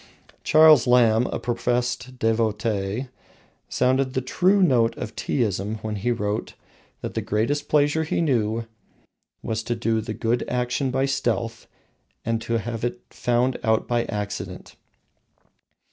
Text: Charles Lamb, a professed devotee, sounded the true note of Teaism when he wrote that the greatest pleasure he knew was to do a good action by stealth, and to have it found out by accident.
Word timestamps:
Charles 0.43 0.87
Lamb, 0.87 1.27
a 1.27 1.37
professed 1.37 2.17
devotee, 2.17 3.09
sounded 3.69 4.15
the 4.15 4.21
true 4.21 4.63
note 4.63 4.97
of 4.97 5.15
Teaism 5.15 5.75
when 5.83 5.97
he 5.97 6.09
wrote 6.11 6.55
that 7.01 7.13
the 7.13 7.21
greatest 7.21 7.69
pleasure 7.69 8.03
he 8.03 8.19
knew 8.19 8.65
was 9.43 9.61
to 9.61 9.75
do 9.75 9.99
a 9.99 10.13
good 10.13 10.43
action 10.49 10.89
by 10.89 11.05
stealth, 11.05 11.67
and 12.25 12.41
to 12.41 12.57
have 12.57 12.83
it 12.83 12.99
found 13.11 13.59
out 13.63 13.87
by 13.87 14.05
accident. 14.05 14.75